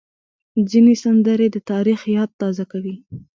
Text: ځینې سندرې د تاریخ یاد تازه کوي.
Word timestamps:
ځینې 0.69 0.93
سندرې 1.03 1.47
د 1.51 1.57
تاریخ 1.71 1.99
یاد 2.17 2.29
تازه 2.41 2.65
کوي. 2.71 2.95